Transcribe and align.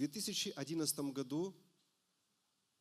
2011 0.00 0.98
году 1.12 1.54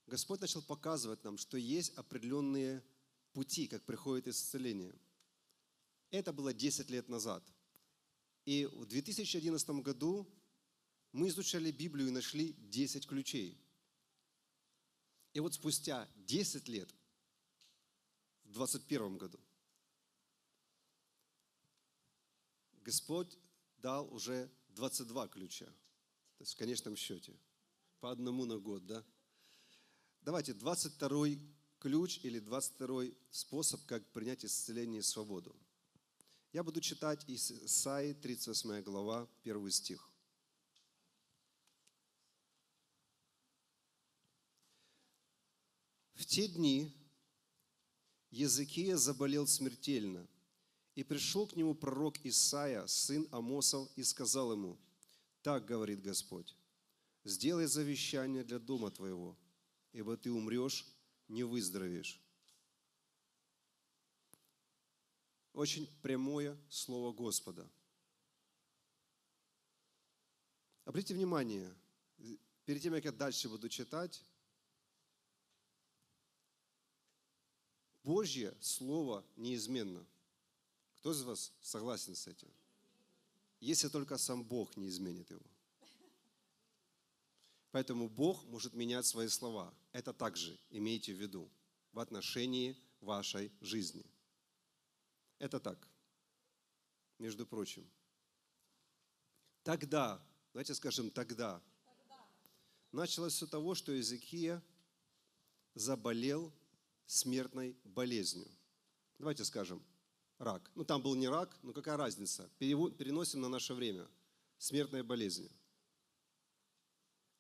Господь 0.08 0.40
начал 0.40 0.62
показывать 0.62 1.22
нам, 1.26 1.38
что 1.38 1.58
есть 1.58 1.94
определенные 1.98 2.82
пути, 3.34 3.68
как 3.68 3.84
приходит 3.84 4.30
исцеление. 4.30 4.96
Это 6.12 6.32
было 6.32 6.54
10 6.54 6.90
лет 6.90 7.10
назад. 7.10 7.44
И 8.46 8.66
в 8.66 8.86
2011 8.86 9.70
году 9.82 10.28
мы 11.12 11.28
изучали 11.28 11.72
Библию 11.72 12.08
и 12.08 12.12
нашли 12.12 12.54
10 12.54 13.06
ключей. 13.06 13.62
И 15.34 15.42
вот 15.42 15.54
спустя 15.54 16.08
10 16.16 16.70
лет, 16.70 16.90
в 18.46 18.54
2021 18.54 19.18
году, 19.18 19.40
Господь 22.82 23.38
дал 23.78 24.12
уже 24.14 24.50
22 24.70 25.28
ключа. 25.28 25.68
То 26.40 26.44
есть 26.44 26.54
в 26.54 26.58
конечном 26.58 26.96
счете. 26.96 27.38
По 28.00 28.12
одному 28.12 28.46
на 28.46 28.58
год, 28.58 28.86
да? 28.86 29.04
Давайте 30.22 30.54
22 30.54 31.36
ключ 31.80 32.22
или 32.24 32.40
22 32.40 33.08
способ, 33.30 33.86
как 33.86 34.10
принять 34.14 34.46
исцеление 34.46 35.00
и 35.00 35.04
свободу. 35.04 35.54
Я 36.54 36.64
буду 36.64 36.80
читать 36.80 37.28
из 37.28 37.52
Исаии, 37.52 38.14
38 38.14 38.82
глава, 38.84 39.28
1 39.44 39.70
стих. 39.70 40.10
В 46.14 46.26
те 46.26 46.48
дни 46.48 46.96
Языкия 48.32 48.96
заболел 48.96 49.46
смертельно, 49.46 50.26
и 50.96 51.04
пришел 51.04 51.48
к 51.48 51.58
нему 51.58 51.76
пророк 51.76 52.18
Исаия, 52.26 52.88
сын 52.88 53.28
Амосов, 53.32 53.90
и 53.98 54.04
сказал 54.04 54.54
ему, 54.54 54.80
«Так 55.42 55.66
говорит 55.66 56.02
Господь, 56.02 56.56
сделай 57.24 57.66
завещание 57.66 58.44
для 58.44 58.60
дома 58.60 58.92
твоего, 58.92 59.38
ибо 59.94 60.18
ты 60.18 60.32
умрешь, 60.32 60.86
не 61.28 61.44
выздоровеешь». 61.44 62.20
Очень 65.54 65.88
прямое 66.02 66.58
слово 66.70 67.14
Господа. 67.14 67.70
Обратите 70.86 71.14
внимание, 71.14 71.74
перед 72.66 72.82
тем, 72.82 72.94
как 72.94 73.06
я 73.06 73.12
дальше 73.12 73.50
буду 73.50 73.70
читать, 73.70 74.24
Божье 78.04 78.56
Слово 78.60 79.24
неизменно. 79.36 80.04
Кто 80.96 81.12
из 81.12 81.22
вас 81.22 81.54
согласен 81.62 82.16
с 82.16 82.28
этим? 82.28 82.50
Если 83.60 83.90
только 83.90 84.18
сам 84.18 84.44
Бог 84.44 84.78
не 84.78 84.88
изменит 84.88 85.30
его. 85.32 85.46
Поэтому 87.72 88.10
Бог 88.10 88.46
может 88.46 88.74
менять 88.74 89.06
свои 89.06 89.28
слова. 89.28 89.74
Это 89.92 90.14
также 90.14 90.58
имейте 90.70 91.14
в 91.14 91.22
виду 91.22 91.50
в 91.92 92.00
отношении 92.00 92.76
вашей 93.02 93.52
жизни. 93.62 94.04
Это 95.38 95.60
так, 95.60 95.88
между 97.18 97.46
прочим. 97.46 97.90
Тогда, 99.64 100.22
давайте 100.54 100.74
скажем 100.74 101.12
тогда, 101.12 101.62
тогда. 101.86 102.22
началось 102.92 103.34
все 103.34 103.46
того, 103.46 103.76
что 103.76 103.92
Иезекия 103.92 104.64
заболел 105.76 106.52
смертной 107.06 107.78
болезнью. 107.84 108.50
Давайте 109.18 109.44
скажем, 109.46 109.84
рак. 110.40 110.72
Ну, 110.76 110.84
там 110.84 111.02
был 111.02 111.16
не 111.16 111.28
рак, 111.28 111.58
но 111.62 111.74
какая 111.74 111.98
разница? 111.98 112.50
Переносим 112.58 113.42
на 113.42 113.50
наше 113.50 113.74
время. 113.74 114.08
Смертная 114.58 115.04
болезнь. 115.04 115.50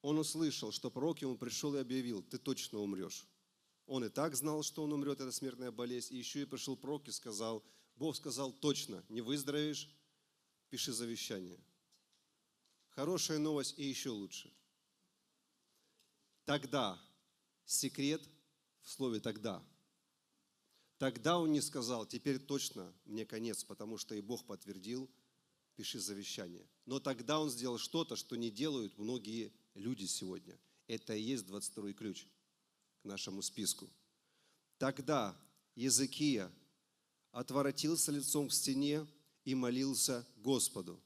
Он 0.02 0.18
услышал, 0.20 0.72
что 0.72 0.90
пророк 0.92 1.22
ему 1.22 1.38
пришел 1.38 1.76
и 1.76 1.80
объявил, 1.80 2.24
ты 2.24 2.38
точно 2.38 2.80
умрешь. 2.80 3.26
Он 3.86 4.06
и 4.06 4.10
так 4.10 4.36
знал, 4.36 4.64
что 4.64 4.84
он 4.84 4.94
умрет, 4.94 5.20
это 5.20 5.32
смертная 5.32 5.72
болезнь. 5.72 6.14
И 6.14 6.18
еще 6.18 6.44
и 6.44 6.46
пришел 6.46 6.78
пророк 6.78 7.08
и 7.08 7.12
сказал, 7.12 7.64
Бог 7.96 8.16
сказал 8.16 8.54
точно, 8.54 9.04
не 9.10 9.22
выздоровеешь, 9.22 9.90
пиши 10.70 10.94
завещание. 10.94 11.60
Хорошая 12.92 13.40
новость 13.40 13.78
и 13.78 13.84
еще 13.84 14.10
лучше. 14.10 14.54
Тогда 16.46 17.02
секрет 17.66 18.22
в 18.82 18.90
слове 18.90 19.20
«тогда». 19.20 19.64
Тогда 21.00 21.40
он 21.40 21.54
не 21.54 21.62
сказал, 21.62 22.06
теперь 22.06 22.40
точно 22.40 22.94
мне 23.06 23.26
конец, 23.26 23.64
потому 23.64 23.98
что 23.98 24.16
и 24.16 24.22
Бог 24.22 24.46
подтвердил, 24.46 25.10
пиши 25.78 25.98
завещание. 25.98 26.68
Но 26.86 27.00
тогда 27.00 27.40
он 27.40 27.50
сделал 27.50 27.78
что-то, 27.78 28.18
что 28.18 28.36
не 28.36 28.52
делают 28.52 28.98
многие 28.98 29.54
люди 29.76 30.06
сегодня. 30.06 30.60
Это 30.88 31.16
и 31.16 31.22
есть 31.22 31.46
22 31.46 31.94
ключ 31.94 32.28
к 33.02 33.06
нашему 33.06 33.42
списку. 33.42 33.90
Тогда 34.78 35.40
Языкия 35.74 36.52
отворотился 37.32 38.12
лицом 38.12 38.50
к 38.50 38.54
стене 38.54 39.08
и 39.46 39.56
молился 39.56 40.28
Господу, 40.36 41.02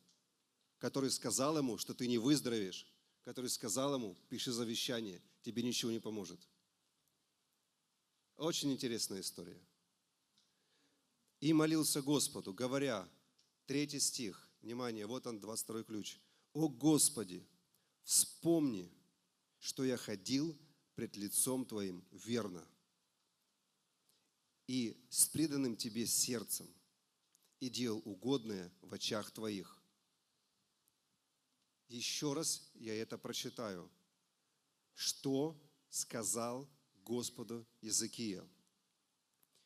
который 0.79 1.11
сказал 1.11 1.55
ему, 1.55 1.77
что 1.77 1.93
ты 1.93 2.07
не 2.07 2.17
выздоровеешь, 2.17 2.87
который 3.25 3.51
сказал 3.51 3.93
ему, 3.93 4.17
пиши 4.27 4.51
завещание, 4.51 5.21
тебе 5.43 5.61
ничего 5.61 5.91
не 5.91 5.99
поможет. 5.99 6.39
Очень 8.37 8.73
интересная 8.73 9.21
история. 9.21 9.61
И 11.43 11.51
молился 11.51 12.01
Господу, 12.01 12.53
говоря, 12.53 13.05
третий 13.65 13.99
стих, 13.99 14.49
внимание, 14.61 15.05
вот 15.05 15.27
он, 15.27 15.41
22 15.41 15.83
ключ. 15.83 16.17
«О 16.53 16.69
Господи, 16.69 17.45
вспомни, 18.05 18.89
что 19.59 19.83
я 19.83 19.97
ходил 19.97 20.57
пред 20.95 21.17
лицом 21.17 21.65
Твоим 21.65 22.01
верно 22.11 22.65
и 24.67 24.97
с 25.09 25.27
преданным 25.27 25.75
Тебе 25.75 26.07
сердцем 26.07 26.65
и 27.59 27.69
делал 27.69 28.01
угодное 28.05 28.71
в 28.79 28.93
очах 28.93 29.29
Твоих». 29.31 29.83
Еще 31.89 32.31
раз 32.31 32.71
я 32.75 32.95
это 32.95 33.17
прочитаю. 33.17 33.91
Что 34.93 35.61
сказал 35.89 36.69
Господу 37.03 37.67
Иезекия. 37.81 38.47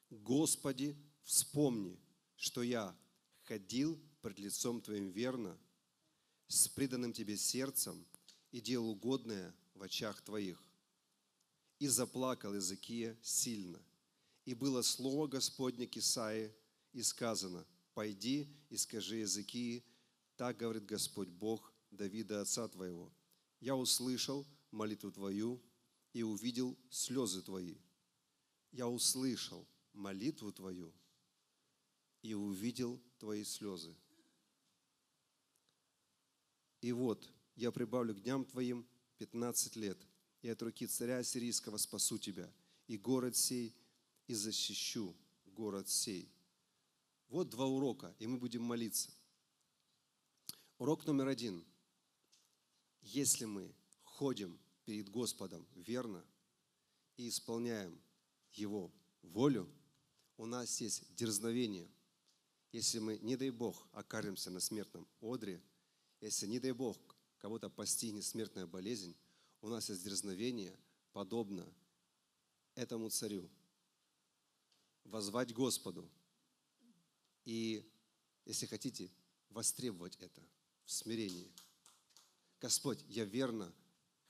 Господи, 0.10 0.98
вспомни, 1.28 2.00
что 2.38 2.64
я 2.64 2.98
ходил 3.44 4.00
пред 4.22 4.40
лицом 4.40 4.82
Твоим 4.82 5.12
верно, 5.12 5.60
с 6.48 6.70
преданным 6.70 7.12
Тебе 7.12 7.36
сердцем 7.36 8.08
и 8.52 8.62
делал 8.62 8.92
угодное 8.92 9.54
в 9.76 9.84
очах 9.84 10.22
Твоих. 10.22 10.58
И 11.80 11.88
заплакал 11.88 12.54
Иезекия 12.54 13.18
сильно. 13.22 13.80
И 14.46 14.54
было 14.54 14.82
слово 14.82 15.28
Господне 15.28 15.86
к 15.86 15.98
и 15.98 17.04
сказано, 17.04 17.68
«Пойди 17.94 18.48
и 18.70 18.78
скажи 18.78 19.18
Иезекии, 19.18 19.84
так 20.38 20.58
говорит 20.58 20.86
Господь 20.86 21.28
Бог 21.28 21.74
Давида, 21.92 22.42
отца 22.42 22.68
твоего. 22.70 23.12
Я 23.60 23.76
услышал 23.76 24.48
молитву 24.72 25.12
твою 25.12 25.62
и 26.14 26.24
увидел 26.24 26.78
слезы 26.90 27.42
твои. 27.42 27.76
Я 28.72 28.88
услышал 28.88 29.68
молитву 29.94 30.54
твою 30.54 30.94
и 32.22 32.34
увидел 32.34 33.02
твои 33.20 33.44
слезы. 33.44 33.96
И 36.82 36.92
вот 36.92 37.30
я 37.56 37.72
прибавлю 37.72 38.16
к 38.16 38.22
дням 38.22 38.46
твоим 38.46 38.88
15 39.18 39.76
лет, 39.78 39.98
и 40.42 40.50
от 40.50 40.62
руки 40.62 40.86
царя 40.88 41.24
сирийского 41.24 41.78
спасу 41.78 42.18
тебя, 42.18 42.52
и 42.88 42.98
город 42.98 43.36
сей, 43.36 43.76
и 44.28 44.34
защищу 44.34 45.16
город 45.46 45.90
сей. 45.90 46.32
Вот 47.30 47.50
два 47.50 47.66
урока, 47.66 48.16
и 48.20 48.28
мы 48.28 48.38
будем 48.38 48.62
молиться. 48.62 49.12
Урок 50.78 51.06
номер 51.06 51.28
один. 51.28 51.66
Если 53.02 53.46
мы 53.46 53.74
ходим 54.04 54.60
перед 54.86 55.10
Господом 55.10 55.68
верно 55.76 56.24
и 57.18 57.28
исполняем 57.30 58.00
Его 58.54 58.92
волю, 59.24 59.68
у 60.38 60.46
нас 60.46 60.80
есть 60.80 61.04
дерзновение. 61.16 61.90
Если 62.72 63.00
мы, 63.00 63.18
не 63.20 63.36
дай 63.36 63.50
Бог, 63.50 63.88
окажемся 63.94 64.52
на 64.52 64.60
смертном 64.60 65.08
одре, 65.22 65.62
если, 66.22 66.48
не 66.48 66.60
дай 66.60 66.72
Бог, 66.72 66.98
кого-то 67.38 67.70
постигнет 67.70 68.26
смертная 68.26 68.66
болезнь, 68.66 69.16
у 69.62 69.70
нас 69.70 69.90
есть 69.90 70.04
дерзновение, 70.04 70.78
подобно 71.14 71.68
этому 72.76 73.10
царю. 73.10 73.50
Возвать 75.04 75.54
Господу. 75.54 76.10
И, 77.46 77.90
если 78.46 78.66
хотите, 78.66 79.10
востребовать 79.50 80.18
это 80.18 80.42
в 80.86 80.92
смирении. 80.92 81.52
Господь, 82.60 83.04
я 83.08 83.24
верно 83.24 83.74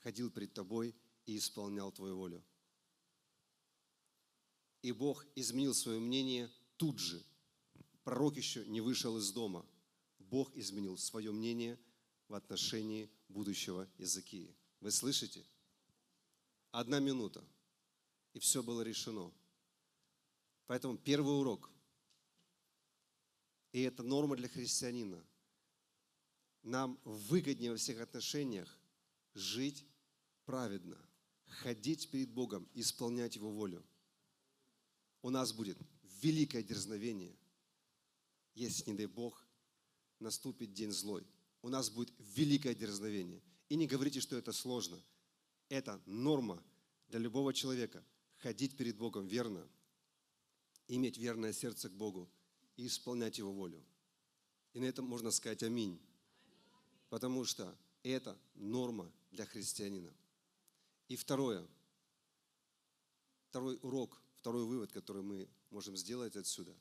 ходил 0.00 0.30
пред 0.30 0.52
тобой 0.54 0.94
и 1.26 1.36
исполнял 1.36 1.90
твою 1.92 2.16
волю. 2.16 2.42
И 4.82 4.92
Бог 4.92 5.26
изменил 5.34 5.74
свое 5.74 5.98
мнение 5.98 6.50
тут 6.76 6.98
же. 6.98 7.22
Пророк 8.08 8.38
еще 8.38 8.64
не 8.64 8.80
вышел 8.80 9.18
из 9.18 9.30
дома. 9.32 9.66
Бог 10.18 10.56
изменил 10.56 10.96
свое 10.96 11.30
мнение 11.30 11.78
в 12.26 12.32
отношении 12.32 13.10
будущего 13.28 13.86
Иезекии. 13.98 14.56
Вы 14.80 14.92
слышите? 14.92 15.44
Одна 16.70 17.00
минута. 17.00 17.44
И 18.32 18.38
все 18.38 18.62
было 18.62 18.80
решено. 18.80 19.30
Поэтому 20.66 20.96
первый 20.96 21.38
урок. 21.38 21.68
И 23.72 23.82
это 23.82 24.02
норма 24.02 24.36
для 24.36 24.48
христианина. 24.48 25.22
Нам 26.62 26.98
выгоднее 27.04 27.72
во 27.72 27.76
всех 27.76 28.00
отношениях 28.00 28.74
жить 29.34 29.84
праведно, 30.46 30.96
ходить 31.44 32.08
перед 32.08 32.30
Богом, 32.30 32.66
исполнять 32.72 33.36
Его 33.36 33.50
волю. 33.50 33.84
У 35.20 35.28
нас 35.28 35.52
будет 35.52 35.76
великое 36.22 36.62
дерзновение, 36.62 37.36
если, 38.58 38.90
не 38.90 38.96
дай 38.96 39.06
Бог, 39.06 39.46
наступит 40.18 40.72
день 40.72 40.90
злой. 40.90 41.24
У 41.62 41.68
нас 41.68 41.90
будет 41.90 42.12
великое 42.18 42.74
дерзновение. 42.74 43.40
И 43.68 43.76
не 43.76 43.86
говорите, 43.86 44.20
что 44.20 44.36
это 44.36 44.52
сложно. 44.52 45.00
Это 45.68 46.00
норма 46.06 46.62
для 47.08 47.20
любого 47.20 47.54
человека. 47.54 48.04
Ходить 48.38 48.76
перед 48.76 48.96
Богом 48.96 49.26
верно, 49.26 49.66
иметь 50.88 51.18
верное 51.18 51.52
сердце 51.52 51.88
к 51.88 51.92
Богу 51.92 52.28
и 52.76 52.86
исполнять 52.86 53.38
Его 53.38 53.52
волю. 53.52 53.84
И 54.72 54.80
на 54.80 54.84
этом 54.84 55.04
можно 55.04 55.30
сказать 55.30 55.62
аминь. 55.62 56.00
Потому 57.10 57.44
что 57.44 57.76
это 58.02 58.38
норма 58.54 59.10
для 59.30 59.44
христианина. 59.46 60.12
И 61.08 61.16
второе, 61.16 61.66
второй 63.48 63.78
урок, 63.82 64.20
второй 64.36 64.64
вывод, 64.64 64.92
который 64.92 65.22
мы 65.22 65.48
можем 65.70 65.96
сделать 65.96 66.36
отсюда. 66.36 66.74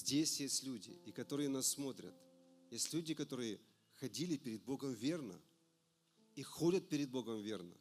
Здесь 0.00 0.40
есть 0.40 0.62
люди, 0.62 0.98
и 1.04 1.12
которые 1.12 1.50
нас 1.50 1.68
смотрят. 1.68 2.14
Есть 2.70 2.90
люди, 2.94 3.12
которые 3.12 3.60
ходили 3.96 4.38
перед 4.38 4.62
Богом 4.62 4.94
верно 4.94 5.38
и 6.36 6.42
ходят 6.42 6.88
перед 6.88 7.10
Богом 7.10 7.42
верно. 7.42 7.76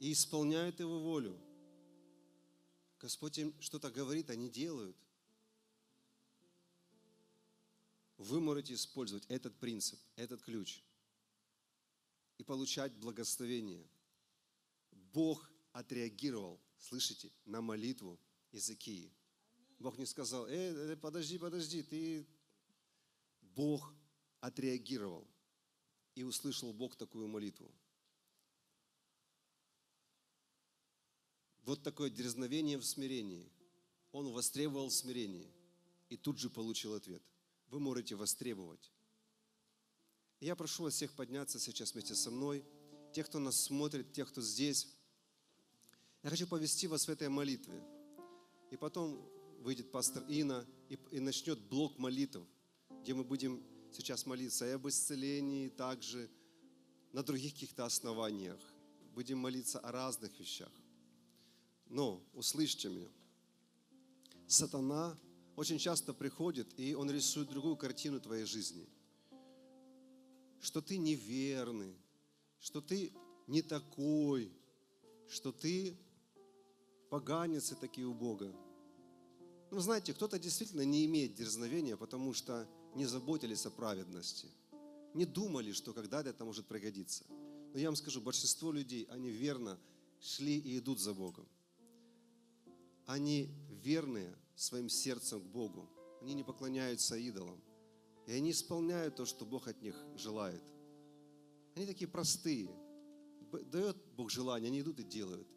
И 0.00 0.12
исполняют 0.12 0.80
Его 0.80 0.98
волю. 0.98 1.40
Господь 2.98 3.38
им 3.38 3.54
что-то 3.60 3.92
говорит, 3.92 4.28
они 4.28 4.50
делают. 4.50 4.96
Вы 8.16 8.40
можете 8.40 8.74
использовать 8.74 9.24
этот 9.28 9.54
принцип, 9.60 10.00
этот 10.16 10.42
ключ 10.42 10.82
и 12.38 12.42
получать 12.42 12.92
благословение. 12.94 13.88
Бог 14.90 15.48
отреагировал, 15.70 16.60
слышите, 16.76 17.30
на 17.44 17.60
молитву 17.60 18.18
Иезекии. 18.50 19.12
Бог 19.78 19.96
не 19.98 20.06
сказал, 20.06 20.46
э, 20.46 20.96
подожди, 20.96 21.38
подожди, 21.38 21.82
ты... 21.82 22.26
Бог 23.54 23.92
отреагировал. 24.40 25.26
И 26.14 26.22
услышал 26.22 26.72
Бог 26.72 26.96
такую 26.96 27.26
молитву. 27.26 27.68
Вот 31.62 31.82
такое 31.82 32.08
дерзновение 32.08 32.78
в 32.78 32.84
смирении. 32.84 33.50
Он 34.12 34.28
востребовал 34.32 34.90
смирение 34.90 35.52
и 36.08 36.16
тут 36.16 36.38
же 36.38 36.50
получил 36.50 36.94
ответ. 36.94 37.22
Вы 37.68 37.80
можете 37.80 38.14
востребовать. 38.14 38.92
Я 40.40 40.54
прошу 40.54 40.84
вас 40.84 40.94
всех 40.94 41.12
подняться 41.14 41.58
сейчас 41.58 41.92
вместе 41.92 42.14
со 42.14 42.30
мной. 42.30 42.64
Тех, 43.12 43.26
кто 43.26 43.38
нас 43.38 43.60
смотрит, 43.60 44.12
тех, 44.12 44.28
кто 44.28 44.40
здесь. 44.40 44.88
Я 46.22 46.30
хочу 46.30 46.46
повести 46.46 46.86
вас 46.86 47.06
в 47.06 47.10
этой 47.10 47.28
молитве. 47.28 47.82
И 48.70 48.76
потом 48.76 49.20
выйдет 49.58 49.90
пастор 49.90 50.24
Ина 50.28 50.66
и, 50.88 50.98
и 51.10 51.20
начнет 51.20 51.58
блок 51.58 51.98
молитв, 51.98 52.40
где 53.02 53.14
мы 53.14 53.24
будем 53.24 53.62
сейчас 53.92 54.26
молиться 54.26 54.66
и 54.66 54.70
об 54.70 54.88
исцелении, 54.88 55.68
также 55.68 56.30
на 57.12 57.22
других 57.22 57.54
каких-то 57.54 57.84
основаниях. 57.84 58.60
Будем 59.14 59.38
молиться 59.38 59.80
о 59.80 59.90
разных 59.90 60.38
вещах. 60.38 60.70
Но 61.86 62.22
услышьте 62.34 62.88
меня. 62.88 63.08
Сатана 64.46 65.18
очень 65.56 65.78
часто 65.78 66.14
приходит, 66.14 66.78
и 66.78 66.94
он 66.94 67.10
рисует 67.10 67.48
другую 67.48 67.76
картину 67.76 68.20
твоей 68.20 68.44
жизни. 68.44 68.86
Что 70.60 70.80
ты 70.80 70.98
неверный, 70.98 71.96
что 72.60 72.80
ты 72.80 73.12
не 73.46 73.62
такой, 73.62 74.52
что 75.28 75.52
ты 75.52 75.96
поганец 77.10 77.72
и 77.72 77.74
такие 77.74 78.06
у 78.06 78.14
Бога. 78.14 78.54
Ну, 79.70 79.80
знаете, 79.80 80.14
кто-то 80.14 80.38
действительно 80.38 80.82
не 80.82 81.04
имеет 81.04 81.34
дерзновения, 81.34 81.96
потому 81.96 82.32
что 82.32 82.66
не 82.94 83.06
заботились 83.06 83.66
о 83.66 83.70
праведности. 83.70 84.48
Не 85.14 85.26
думали, 85.26 85.72
что 85.72 85.92
когда-то 85.92 86.30
это 86.30 86.44
может 86.44 86.66
пригодиться. 86.66 87.24
Но 87.72 87.78
я 87.78 87.88
вам 87.88 87.96
скажу, 87.96 88.20
большинство 88.20 88.72
людей, 88.72 89.06
они 89.10 89.30
верно 89.30 89.78
шли 90.20 90.58
и 90.58 90.78
идут 90.78 91.00
за 91.00 91.12
Богом. 91.12 91.46
Они 93.06 93.50
верные 93.82 94.34
своим 94.54 94.88
сердцем 94.88 95.40
к 95.40 95.46
Богу. 95.46 95.88
Они 96.20 96.34
не 96.34 96.44
поклоняются 96.44 97.16
идолам. 97.16 97.60
И 98.26 98.32
они 98.32 98.50
исполняют 98.50 99.16
то, 99.16 99.24
что 99.24 99.44
Бог 99.44 99.68
от 99.68 99.80
них 99.82 99.96
желает. 100.16 100.62
Они 101.74 101.86
такие 101.86 102.08
простые. 102.08 102.70
Дает 103.70 103.96
Бог 104.16 104.30
желание, 104.30 104.68
они 104.68 104.80
идут 104.80 105.00
и 105.00 105.04
делают. 105.04 105.48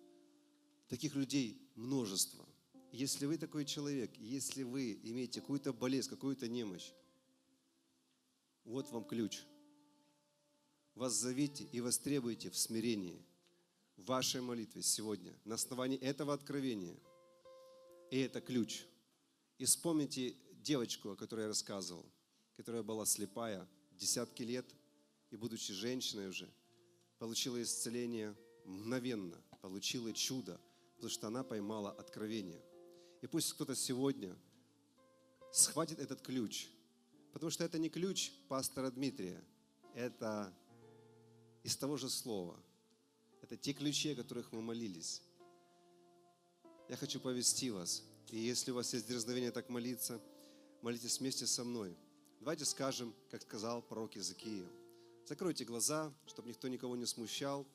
Таких 0.87 1.15
людей 1.15 1.61
множество. 1.75 2.45
Если 2.91 3.25
вы 3.25 3.38
такой 3.38 3.63
человек, 3.63 4.11
если 4.17 4.63
вы 4.63 4.99
имеете 5.03 5.39
какую-то 5.39 5.71
болезнь, 5.71 6.09
какую-то 6.09 6.49
немощь, 6.49 6.91
вот 8.65 8.91
вам 8.91 9.05
ключ. 9.05 9.43
Вас 10.93 11.13
зовите 11.13 11.63
и 11.71 11.79
востребуйте 11.79 12.49
в 12.49 12.57
смирении 12.57 13.25
в 13.95 14.05
вашей 14.05 14.41
молитве 14.41 14.81
сегодня 14.81 15.33
на 15.45 15.55
основании 15.55 15.97
этого 15.99 16.33
откровения. 16.33 16.97
И 18.09 18.19
это 18.19 18.41
ключ. 18.41 18.83
И 19.57 19.65
вспомните 19.65 20.35
девочку, 20.55 21.11
о 21.11 21.15
которой 21.15 21.41
я 21.41 21.47
рассказывал, 21.47 22.05
которая 22.57 22.83
была 22.83 23.05
слепая 23.05 23.67
десятки 23.91 24.43
лет, 24.43 24.65
и 25.29 25.38
будучи 25.38 25.71
женщиной 25.71 26.27
уже, 26.27 26.49
получила 27.19 27.61
исцеление 27.61 28.35
мгновенно, 28.65 29.41
получила 29.61 30.11
чудо, 30.11 30.59
потому 30.95 31.09
что 31.09 31.27
она 31.27 31.43
поймала 31.43 31.91
откровение. 31.91 32.61
И 33.21 33.27
пусть 33.27 33.53
кто-то 33.53 33.75
сегодня 33.75 34.35
схватит 35.51 36.00
этот 36.00 36.21
ключ, 36.21 36.69
потому 37.33 37.51
что 37.51 37.63
это 37.63 37.77
не 37.77 37.89
ключ 37.89 38.31
пастора 38.47 38.89
Дмитрия, 38.89 39.44
это 39.94 40.53
из 41.63 41.75
того 41.75 41.98
же 41.98 42.10
слова. 42.10 42.57
Это 43.41 43.57
те 43.57 43.74
ключи, 43.74 44.12
о 44.12 44.15
которых 44.15 44.51
мы 44.51 44.62
молились. 44.62 45.22
Я 46.89 46.95
хочу 46.95 47.19
повести 47.19 47.69
вас. 47.69 48.03
И 48.29 48.39
если 48.39 48.72
у 48.72 48.75
вас 48.75 48.93
есть 48.93 49.07
дерзновение 49.07 49.51
так 49.51 49.69
молиться, 49.69 50.22
молитесь 50.81 51.19
вместе 51.19 51.45
со 51.45 51.63
мной. 51.63 51.95
Давайте 52.39 52.65
скажем, 52.65 53.13
как 53.29 53.41
сказал 53.41 53.81
пророк 53.81 54.15
Иезекия. 54.15 54.65
Закройте 55.25 55.63
глаза, 55.63 56.13
чтобы 56.25 56.50
никто 56.50 56.67
никого 56.67 56.95
не 56.95 57.05
смущал. 57.05 57.67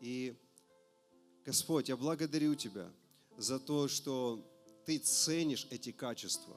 И, 0.00 0.36
Господь, 1.44 1.88
я 1.88 1.96
благодарю 1.96 2.54
Тебя 2.54 2.90
за 3.36 3.58
то, 3.58 3.88
что 3.88 4.44
ты 4.88 4.96
ценишь 4.96 5.66
эти 5.68 5.92
качества. 5.92 6.56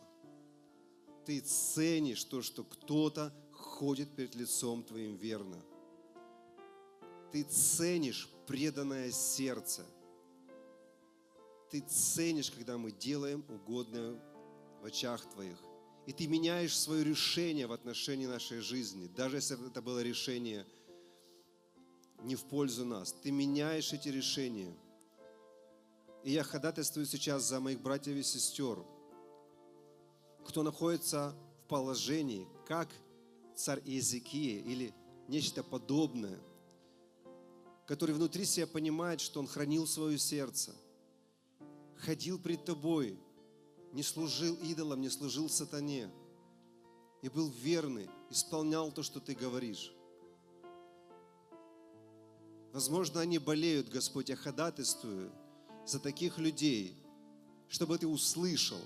Ты 1.26 1.42
ценишь 1.42 2.24
то, 2.24 2.42
что 2.42 2.64
кто-то 2.64 3.34
ходит 3.52 4.16
перед 4.16 4.36
лицом 4.36 4.86
Твоим 4.86 5.18
верно. 5.18 5.62
Ты 7.34 7.44
ценишь 7.44 8.30
преданное 8.48 9.12
сердце. 9.12 9.86
Ты 11.72 11.82
ценишь, 11.82 12.52
когда 12.52 12.78
мы 12.78 12.94
делаем 12.94 13.44
угодное 13.50 14.18
в 14.82 14.86
очах 14.86 15.30
Твоих. 15.34 15.58
И 16.06 16.14
Ты 16.14 16.28
меняешь 16.28 16.80
свое 16.80 17.04
решение 17.04 17.68
в 17.68 17.74
отношении 17.74 18.28
нашей 18.28 18.62
жизни. 18.62 19.10
Даже 19.14 19.36
если 19.38 19.68
это 19.68 19.82
было 19.82 20.02
решение 20.02 20.66
не 22.24 22.38
в 22.38 22.46
пользу 22.46 22.86
нас. 22.86 23.12
Ты 23.12 23.32
меняешь 23.32 23.92
эти 23.92 24.08
решения– 24.08 24.74
и 26.24 26.32
я 26.32 26.44
ходатайствую 26.44 27.06
сейчас 27.06 27.44
за 27.44 27.60
моих 27.60 27.82
братьев 27.82 28.16
и 28.16 28.24
сестер, 28.24 28.86
кто 30.46 30.64
находится 30.64 31.36
в 31.64 31.68
положении, 31.68 32.48
как 32.68 32.90
царь 33.56 33.82
Иезекия 33.86 34.62
или 34.62 34.94
нечто 35.28 35.64
подобное, 35.64 36.40
который 37.88 38.14
внутри 38.14 38.46
себя 38.46 38.68
понимает, 38.68 39.20
что 39.20 39.40
он 39.40 39.48
хранил 39.48 39.88
свое 39.88 40.18
сердце, 40.18 40.76
ходил 41.98 42.40
пред 42.40 42.66
тобой, 42.66 43.20
не 43.92 44.04
служил 44.04 44.56
идолам, 44.64 45.02
не 45.02 45.10
служил 45.10 45.50
сатане, 45.50 46.10
и 47.22 47.30
был 47.30 47.50
верный, 47.50 48.10
исполнял 48.30 48.92
то, 48.92 49.04
что 49.04 49.20
ты 49.20 49.34
говоришь. 49.34 49.94
Возможно, 52.74 53.20
они 53.22 53.38
болеют, 53.38 53.90
Господь, 53.90 54.30
я 54.30 54.36
ходатайствую– 54.36 55.32
за 55.86 56.00
таких 56.00 56.38
людей, 56.38 56.96
чтобы 57.70 57.98
ты 57.98 58.08
услышал 58.08 58.82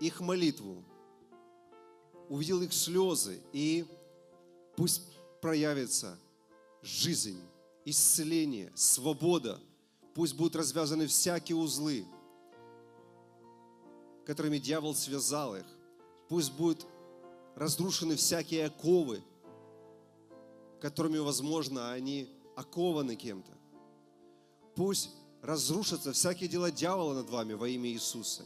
их 0.00 0.20
молитву, 0.20 0.84
увидел 2.28 2.62
их 2.62 2.72
слезы 2.72 3.40
и 3.52 3.86
Пусть 4.78 5.02
проявится 5.40 6.16
жизнь, 6.82 7.40
исцеление, 7.84 8.70
свобода. 8.76 9.58
Пусть 10.14 10.36
будут 10.36 10.54
развязаны 10.54 11.08
всякие 11.08 11.56
узлы, 11.56 12.04
которыми 14.24 14.58
дьявол 14.58 14.94
связал 14.94 15.56
их. 15.56 15.66
Пусть 16.28 16.52
будут 16.52 16.86
разрушены 17.56 18.14
всякие 18.14 18.66
оковы, 18.66 19.20
которыми, 20.80 21.18
возможно, 21.18 21.90
они 21.90 22.32
окованы 22.54 23.16
кем-то. 23.16 23.50
Пусть 24.76 25.10
разрушатся 25.42 26.12
всякие 26.12 26.48
дела 26.48 26.70
дьявола 26.70 27.14
над 27.14 27.30
вами 27.30 27.54
во 27.54 27.68
имя 27.68 27.88
Иисуса. 27.90 28.44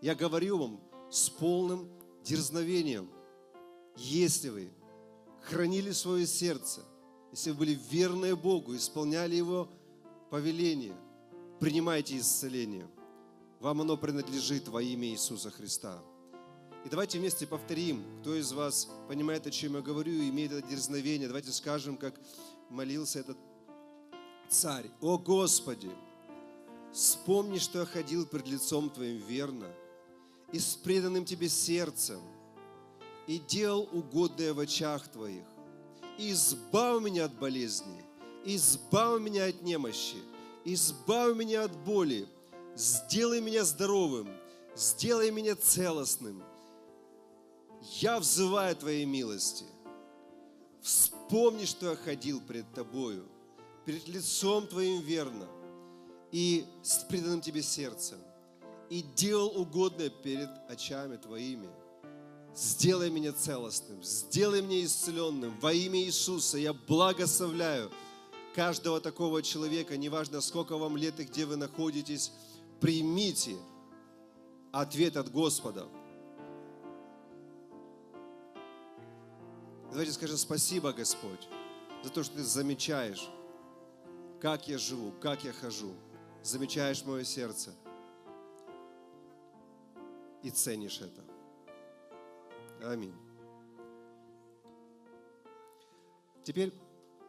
Я 0.00 0.14
говорю 0.14 0.58
вам 0.58 0.80
с 1.10 1.28
полным 1.28 1.88
дерзновением, 2.24 3.10
если 3.96 4.48
вы 4.48 4.70
хранили 5.42 5.92
свое 5.92 6.26
сердце, 6.26 6.82
если 7.32 7.50
вы 7.50 7.58
были 7.58 7.78
верны 7.90 8.34
Богу, 8.36 8.76
исполняли 8.76 9.34
Его 9.34 9.68
повеление, 10.30 10.96
принимайте 11.58 12.18
исцеление. 12.18 12.88
Вам 13.60 13.82
оно 13.82 13.96
принадлежит 13.96 14.68
во 14.68 14.82
имя 14.82 15.08
Иисуса 15.08 15.50
Христа. 15.50 16.02
И 16.84 16.88
давайте 16.88 17.18
вместе 17.18 17.46
повторим, 17.46 18.02
кто 18.20 18.34
из 18.34 18.52
вас 18.52 18.88
понимает, 19.06 19.46
о 19.46 19.50
чем 19.50 19.74
я 19.74 19.82
говорю, 19.82 20.12
и 20.12 20.30
имеет 20.30 20.52
это 20.52 20.66
дерзновение. 20.66 21.28
Давайте 21.28 21.52
скажем, 21.52 21.98
как 21.98 22.18
молился 22.70 23.18
этот 23.18 23.36
царь. 24.48 24.90
О 25.02 25.18
Господи, 25.18 25.90
вспомни, 26.92 27.58
что 27.58 27.80
я 27.80 27.86
ходил 27.86 28.26
пред 28.26 28.46
лицом 28.46 28.90
Твоим 28.90 29.18
верно 29.18 29.68
и 30.52 30.58
с 30.58 30.74
преданным 30.74 31.24
Тебе 31.24 31.48
сердцем, 31.48 32.20
и 33.26 33.38
делал 33.38 33.88
угодное 33.92 34.52
в 34.52 34.60
очах 34.60 35.06
Твоих. 35.08 35.44
И 36.18 36.32
избавь 36.32 37.02
меня 37.02 37.26
от 37.26 37.34
болезни, 37.38 38.04
избавь 38.44 39.20
меня 39.20 39.46
от 39.46 39.62
немощи, 39.62 40.16
избавь 40.64 41.36
меня 41.36 41.64
от 41.64 41.76
боли, 41.84 42.26
сделай 42.74 43.40
меня 43.40 43.64
здоровым, 43.64 44.28
сделай 44.74 45.30
меня 45.30 45.54
целостным. 45.54 46.42
Я 48.00 48.18
взываю 48.18 48.74
Твоей 48.76 49.04
милости. 49.04 49.64
Вспомни, 50.82 51.64
что 51.64 51.90
я 51.90 51.96
ходил 51.96 52.40
пред 52.40 52.72
Тобою, 52.74 53.26
перед 53.84 54.08
лицом 54.08 54.66
Твоим 54.66 55.00
верно 55.02 55.46
и 56.32 56.66
с 56.82 57.04
преданным 57.04 57.40
Тебе 57.40 57.62
сердцем, 57.62 58.18
и 58.88 59.02
делал 59.02 59.60
угодное 59.60 60.10
перед 60.10 60.50
очами 60.68 61.16
Твоими. 61.16 61.68
Сделай 62.54 63.10
меня 63.10 63.32
целостным, 63.32 64.02
сделай 64.02 64.60
меня 64.60 64.84
исцеленным. 64.84 65.58
Во 65.60 65.72
имя 65.72 66.00
Иисуса 66.00 66.58
я 66.58 66.72
благословляю 66.72 67.90
каждого 68.54 69.00
такого 69.00 69.42
человека, 69.42 69.96
неважно 69.96 70.40
сколько 70.40 70.76
вам 70.76 70.96
лет 70.96 71.20
и 71.20 71.24
где 71.24 71.46
вы 71.46 71.56
находитесь, 71.56 72.32
примите 72.80 73.56
ответ 74.72 75.16
от 75.16 75.30
Господа. 75.30 75.86
Давайте 79.90 80.12
скажем 80.12 80.36
спасибо, 80.36 80.92
Господь, 80.92 81.48
за 82.04 82.10
то, 82.10 82.22
что 82.22 82.36
Ты 82.36 82.44
замечаешь, 82.44 83.28
как 84.40 84.68
я 84.68 84.78
живу, 84.78 85.12
как 85.20 85.44
я 85.44 85.52
хожу. 85.52 85.92
Замечаешь 86.42 87.04
мое 87.04 87.24
сердце 87.24 87.74
и 90.42 90.50
ценишь 90.50 91.00
это. 91.00 91.22
Аминь. 92.82 93.14
Теперь, 96.42 96.72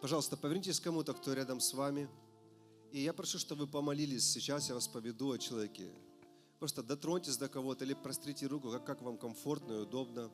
пожалуйста, 0.01 0.37
повернитесь 0.37 0.79
к 0.79 0.83
кому-то, 0.83 1.13
кто 1.13 1.33
рядом 1.33 1.59
с 1.59 1.73
вами. 1.73 2.09
И 2.91 3.01
я 3.01 3.13
прошу, 3.13 3.37
чтобы 3.37 3.65
вы 3.65 3.71
помолились. 3.71 4.29
Сейчас 4.31 4.69
я 4.69 4.75
вас 4.75 4.87
поведу 4.87 5.31
о 5.31 5.37
человеке. 5.37 5.91
Просто 6.59 6.81
дотроньтесь 6.81 7.37
до 7.37 7.49
кого-то 7.49 7.83
или 7.83 7.93
прострите 7.93 8.47
руку, 8.47 8.71
как, 8.71 8.85
как 8.85 9.01
вам 9.01 9.17
комфортно 9.17 9.73
и 9.73 9.77
удобно. 9.77 10.31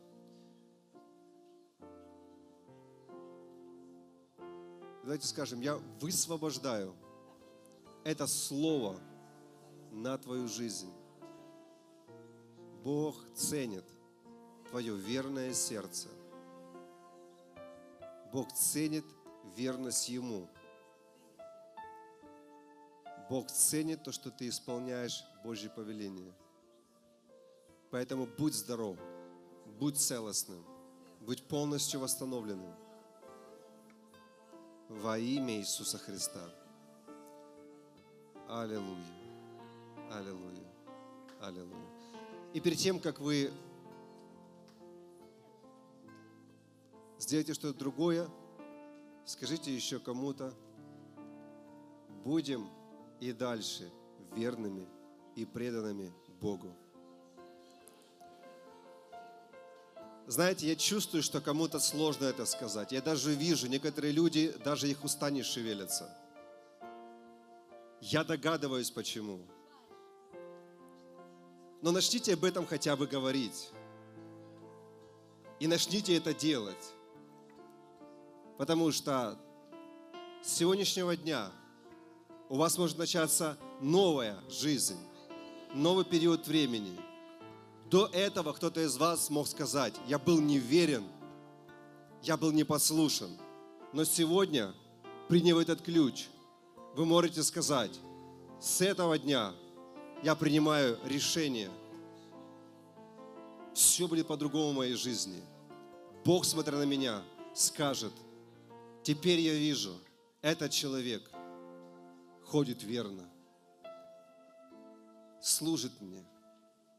Давайте 5.04 5.26
скажем, 5.26 5.62
я 5.62 5.78
высвобождаю 6.00 6.94
это 8.08 8.26
слово 8.26 8.98
на 9.92 10.18
твою 10.18 10.48
жизнь. 10.48 10.94
Бог 12.82 13.18
ценит 13.36 13.84
твое 14.70 14.96
верное 14.96 15.54
сердце. 15.54 16.08
Бог 18.32 18.50
ценит 18.54 19.04
верность 19.58 20.08
Ему. 20.08 20.48
Бог 23.30 23.52
ценит 23.52 24.04
то, 24.04 24.14
что 24.14 24.32
ты 24.32 24.48
исполняешь 24.48 25.26
Божье 25.44 25.70
повеление. 25.70 26.34
Поэтому 27.92 28.26
будь 28.26 28.54
здоров, 28.54 28.98
будь 29.82 29.98
целостным, 29.98 30.64
будь 31.20 31.44
полностью 31.44 32.00
восстановленным 32.00 32.74
во 34.88 35.18
имя 35.18 35.58
Иисуса 35.58 35.98
Христа. 35.98 36.50
Аллилуйя. 38.50 39.04
Аллилуйя. 40.10 40.68
Аллилуйя. 41.42 41.90
И 42.54 42.62
перед 42.62 42.78
тем, 42.78 43.00
как 43.00 43.20
вы 43.20 43.52
сделаете 47.20 47.54
что-то 47.54 47.78
другое, 47.78 48.30
скажите 49.26 49.76
еще 49.76 50.00
кому-то, 50.00 50.54
будем 52.24 52.70
и 53.20 53.34
дальше 53.34 53.92
верными 54.34 54.88
и 55.36 55.46
преданными 55.46 56.14
Богу. 56.40 56.74
Знаете, 60.28 60.68
я 60.68 60.76
чувствую, 60.76 61.22
что 61.22 61.42
кому-то 61.42 61.80
сложно 61.80 62.26
это 62.26 62.46
сказать. 62.46 62.92
Я 62.92 63.02
даже 63.02 63.34
вижу, 63.34 63.68
некоторые 63.68 64.14
люди, 64.14 64.54
даже 64.64 64.90
их 64.90 65.04
уста 65.04 65.30
не 65.30 65.44
шевелятся. 65.44 66.14
Я 68.02 68.24
догадываюсь, 68.24 68.92
почему. 68.92 69.40
Но 71.82 71.92
начните 71.92 72.34
об 72.34 72.44
этом 72.44 72.66
хотя 72.66 72.96
бы 72.96 73.08
говорить. 73.08 73.70
И 75.60 75.68
начните 75.68 76.16
это 76.16 76.34
делать. 76.34 76.94
Потому 78.58 78.92
что 78.92 79.38
с 80.42 80.54
сегодняшнего 80.54 81.16
дня 81.16 81.52
у 82.50 82.58
вас 82.58 82.78
может 82.78 82.98
начаться 82.98 83.58
новая 83.82 84.40
жизнь, 84.50 84.98
новый 85.74 86.06
период 86.06 86.48
времени– 86.48 87.00
до 87.90 88.08
этого 88.08 88.52
кто-то 88.52 88.82
из 88.82 88.98
вас 88.98 89.30
мог 89.30 89.48
сказать, 89.48 89.94
я 90.08 90.20
был 90.20 90.42
неверен, 90.42 91.06
я 92.22 92.36
был 92.36 92.52
непослушен. 92.52 93.38
Но 93.94 94.04
сегодня, 94.04 94.74
приняв 95.30 95.58
этот 95.58 95.82
ключ, 95.82 96.26
вы 96.98 97.06
можете 97.06 97.42
сказать, 97.44 97.98
с 98.60 98.82
этого 98.82 99.18
дня 99.18 99.54
я 100.24 100.36
принимаю 100.36 101.00
решение. 101.06 101.70
Все 103.74 104.08
будет 104.08 104.28
по-другому 104.28 104.72
в 104.72 104.76
моей 104.76 104.96
жизни. 104.96 105.42
Бог, 106.26 106.44
смотря 106.44 106.78
на 106.78 106.84
меня, 106.84 107.22
скажет, 107.54 108.12
теперь 109.04 109.40
я 109.40 109.54
вижу, 109.54 109.94
этот 110.42 110.72
человек 110.72 111.24
ходит 112.44 112.84
верно, 112.84 113.24
служит 115.40 116.02
мне– 116.02 116.26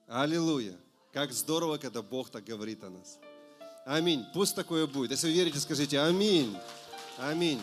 Аллилуйя. 0.09 0.75
Как 1.13 1.33
здорово, 1.33 1.77
когда 1.77 2.01
Бог 2.01 2.31
так 2.31 2.43
говорит 2.43 2.83
о 2.83 2.89
нас. 2.89 3.19
Аминь. 3.85 4.25
Пусть 4.33 4.57
такое 4.57 4.87
будет. 4.87 5.11
Если 5.11 5.27
вы 5.27 5.35
верите, 5.35 5.61
скажите 5.61 6.01
аминь. 6.01 6.57
Аминь. 7.19 7.61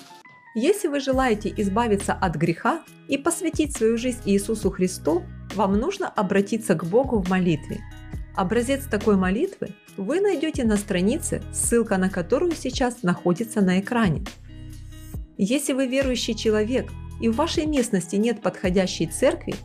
Если 0.57 0.87
вы 0.87 1.01
желаете 1.01 1.53
избавиться 1.57 2.13
от 2.13 2.37
греха 2.37 2.81
и 3.09 3.17
посвятить 3.17 3.75
свою 3.75 3.97
жизнь 3.97 4.21
Иисусу 4.23 4.71
Христу, 4.71 5.23
вам 5.53 5.77
нужно 5.77 6.07
обратиться 6.07 6.75
к 6.75 6.85
Богу 6.85 7.21
в 7.21 7.29
молитве. 7.29 7.81
Образец 8.37 8.85
такой 8.85 9.17
молитвы 9.17 9.71
вы 9.97 10.21
найдете 10.21 10.63
на 10.63 10.77
странице, 10.77 11.43
ссылка 11.53 11.97
на 11.97 12.09
которую 12.09 12.53
сейчас 12.53 13.03
находится 13.03 13.59
на 13.59 13.81
экране. 13.81 14.23
Если 15.37 15.73
вы 15.73 15.87
верующий 15.87 16.33
человек 16.33 16.89
и 17.19 17.27
в 17.27 17.35
вашей 17.35 17.65
местности 17.65 18.15
нет 18.15 18.41
подходящей 18.41 19.07
церкви, 19.07 19.55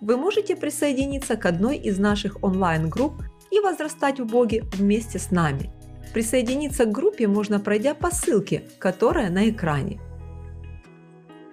вы 0.00 0.16
можете 0.16 0.56
присоединиться 0.56 1.36
к 1.36 1.46
одной 1.46 1.76
из 1.76 2.00
наших 2.00 2.42
онлайн-групп 2.42 3.22
и 3.52 3.60
возрастать 3.60 4.18
в 4.18 4.26
Боге 4.26 4.64
вместе 4.72 5.20
с 5.20 5.30
нами. 5.30 5.70
Присоединиться 6.12 6.86
к 6.86 6.90
группе 6.90 7.28
можно, 7.28 7.60
пройдя 7.60 7.94
по 7.94 8.10
ссылке, 8.10 8.64
которая 8.80 9.30
на 9.30 9.48
экране. 9.48 10.00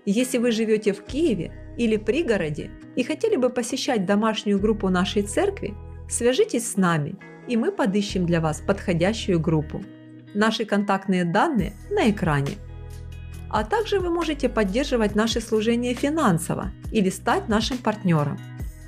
Если 0.09 0.37
вы 0.37 0.53
живете 0.53 0.93
в 0.93 1.03
Киеве 1.03 1.51
или 1.75 1.97
пригороде 1.97 2.71
и 2.95 3.03
хотели 3.03 3.35
бы 3.35 3.49
посещать 3.49 4.05
домашнюю 4.05 4.57
группу 4.57 4.87
нашей 4.87 5.21
церкви, 5.21 5.75
свяжитесь 6.09 6.71
с 6.71 6.77
нами, 6.77 7.15
и 7.49 7.57
мы 7.57 7.73
подыщем 7.73 8.25
для 8.25 8.39
вас 8.39 8.63
подходящую 8.65 9.41
группу. 9.41 9.83
Наши 10.33 10.63
контактные 10.63 11.25
данные 11.25 11.73
на 11.89 12.09
экране. 12.09 12.51
А 13.49 13.65
также 13.65 13.99
вы 13.99 14.09
можете 14.09 14.47
поддерживать 14.47 15.13
наше 15.13 15.41
служение 15.41 15.93
финансово 15.93 16.71
или 16.93 17.09
стать 17.09 17.49
нашим 17.49 17.77
партнером. 17.77 18.39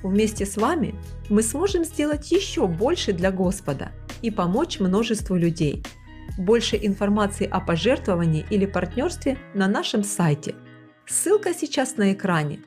Вместе 0.01 0.45
с 0.45 0.55
вами 0.55 0.95
мы 1.29 1.43
сможем 1.43 1.83
сделать 1.83 2.31
еще 2.31 2.65
больше 2.65 3.11
для 3.11 3.33
Господа 3.33 3.91
и 4.21 4.31
помочь 4.31 4.79
множеству 4.79 5.35
людей. 5.35 5.83
Больше 6.37 6.79
информации 6.81 7.45
о 7.45 7.59
пожертвовании 7.59 8.45
или 8.49 8.65
партнерстве 8.65 9.37
на 9.53 9.67
нашем 9.67 10.05
сайте. 10.05 10.55
Ссылка 11.09 11.55
сейчас 11.55 11.97
на 11.97 12.13
экране. 12.13 12.59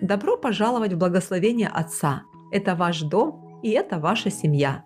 Добро 0.00 0.36
пожаловать 0.36 0.94
в 0.94 0.98
благословение 0.98 1.68
Отца. 1.68 2.22
Это 2.50 2.74
ваш 2.74 3.02
дом 3.02 3.60
и 3.62 3.70
это 3.70 4.00
ваша 4.00 4.32
семья. 4.32 4.84